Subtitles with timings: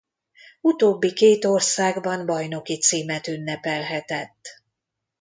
[0.61, 4.61] Utóbbi két országban bajnoki címet ünnepelhetett.